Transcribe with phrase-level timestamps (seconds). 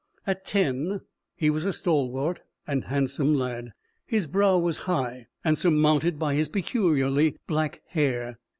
[0.25, 1.01] At ten
[1.35, 3.71] he was a stalwart and handsome lad.
[4.07, 8.39] His brow was high and surmounted by his peculiarly black hair.